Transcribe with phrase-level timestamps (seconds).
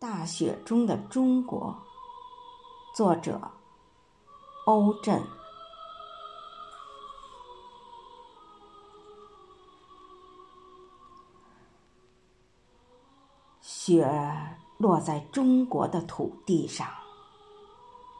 [0.00, 1.76] 大雪中的中国，
[2.94, 3.40] 作者
[4.64, 5.20] 欧震。
[13.60, 14.08] 雪
[14.76, 16.86] 落在中国的土地上，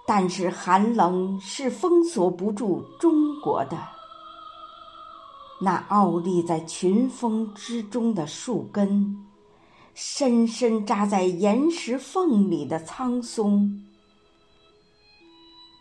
[0.04, 3.79] 但是寒冷是封锁不住中国的。
[5.61, 9.28] 那傲立在群峰之中的树根。
[10.00, 13.82] 深深扎在岩石缝里的苍松，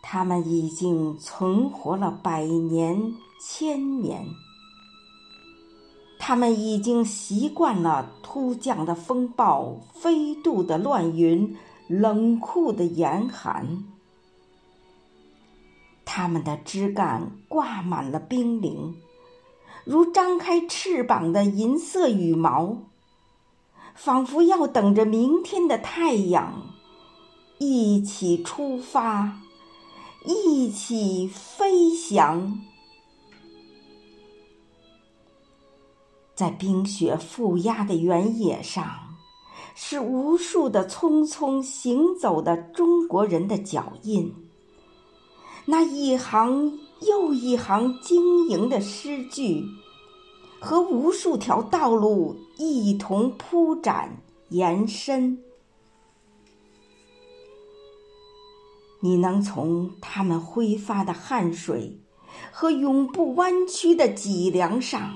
[0.02, 4.26] 它们已经存活了百年、千年。
[6.18, 13.84] 它们已经习惯了突降的风暴、飞渡的乱云、冷酷的严寒。
[16.04, 18.96] 它们的枝干挂满了冰凌，
[19.84, 22.78] 如张开翅膀的银色羽毛。
[23.98, 26.62] 仿佛要等着明天的太阳，
[27.58, 29.40] 一起出发，
[30.24, 32.60] 一起飞翔。
[36.36, 38.88] 在冰雪覆压的原野上，
[39.74, 44.32] 是无数的匆匆行走的中国人的脚印。
[45.64, 49.66] 那一行又一行晶莹的诗句。
[50.60, 54.16] 和无数条道路一同铺展
[54.48, 55.38] 延伸，
[59.00, 62.00] 你能从他们挥发的汗水
[62.50, 65.14] 和永不弯曲的脊梁上，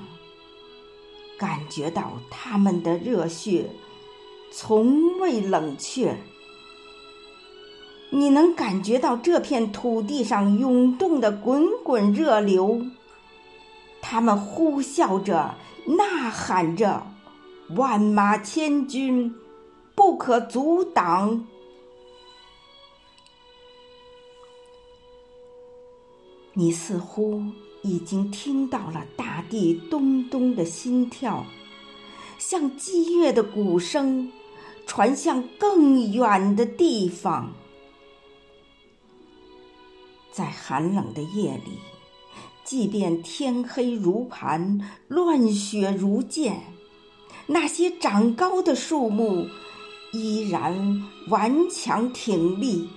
[1.37, 3.71] 感觉到他们的热血
[4.49, 6.17] 从未冷却。
[8.09, 12.85] 你能感觉到这片土地上涌动的滚滚热流。
[14.01, 17.07] 他们呼啸着，呐喊着，
[17.69, 19.33] 万马千军，
[19.95, 21.47] 不可阻挡。
[26.53, 27.41] 你似乎
[27.81, 31.45] 已经听到了大地咚咚的心跳，
[32.37, 34.31] 像激越的鼓声，
[34.85, 37.51] 传向更远的地方。
[40.31, 41.79] 在寒冷的夜里。
[42.63, 44.79] 即便天黑如盘，
[45.09, 46.61] 乱雪如剑，
[47.47, 49.47] 那些长高的树木
[50.13, 52.89] 依然顽强挺立，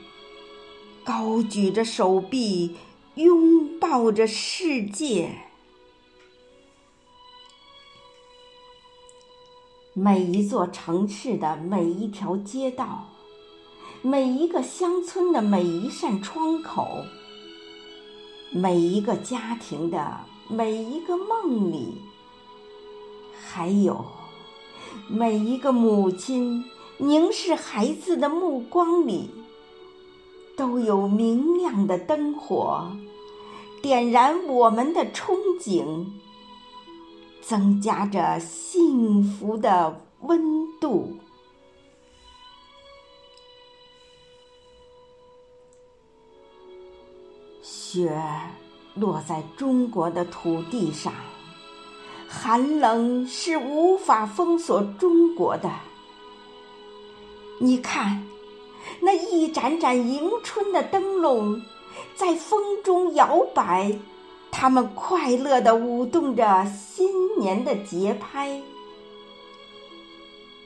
[1.04, 2.76] 高举着手臂，
[3.16, 5.30] 拥抱着世界。
[9.92, 13.08] 每一座城市的每一条街道，
[14.02, 17.04] 每一个乡村的每一扇窗口。
[18.52, 22.02] 每一个家庭的每一个梦里，
[23.44, 24.04] 还有
[25.08, 26.64] 每一个母亲
[26.98, 29.30] 凝视孩子的目光里，
[30.56, 32.90] 都有明亮的灯火，
[33.80, 36.06] 点燃我们的憧憬，
[37.40, 41.16] 增加着幸福的温度。
[47.62, 48.20] 雪
[48.94, 51.12] 落在中国的土地上，
[52.38, 55.70] 寒冷是无法封锁中国的。
[57.58, 58.22] 你看，
[59.00, 61.60] 那一盏盏迎春的灯笼
[62.14, 63.98] 在风中摇摆，
[64.50, 68.60] 它们快乐地舞动着新年的节拍。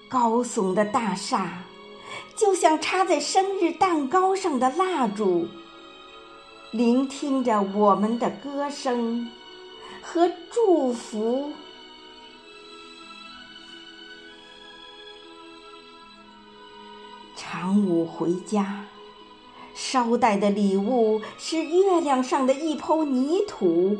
[0.08, 1.62] 高耸的大厦，
[2.36, 5.46] 就像插在生日蛋糕上的蜡烛。
[6.72, 9.28] 聆听着我们的歌声
[10.02, 11.52] 和祝福，
[17.36, 18.84] 长午回家，
[19.74, 23.98] 捎带的礼物是月亮上的一抔泥土。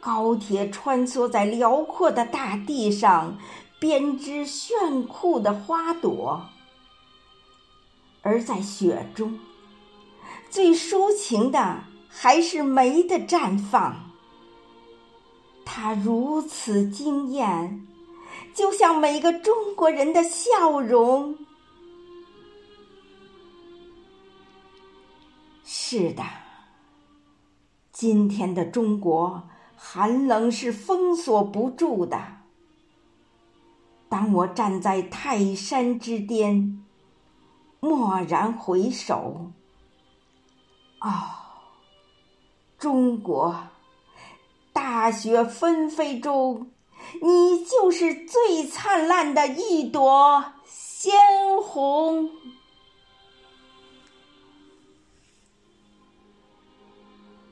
[0.00, 3.36] 高铁穿梭在辽阔的大地上，
[3.80, 6.46] 编织炫酷的花朵，
[8.22, 9.38] 而在雪中。
[10.48, 14.07] 最抒情的还是梅的绽放，
[15.80, 17.86] 它如此惊艳，
[18.52, 21.38] 就像每个中国人的笑容。
[25.62, 26.24] 是的，
[27.92, 32.20] 今天的中国寒冷是封锁不住的。
[34.08, 36.84] 当我站在泰山之巅，
[37.78, 39.52] 蓦然回首。
[41.00, 41.08] 哦，
[42.76, 43.56] 中国，
[44.78, 46.70] 大雪纷飞中，
[47.20, 50.44] 你就是最灿烂的一朵。
[50.64, 51.12] 鲜
[51.60, 52.30] 红。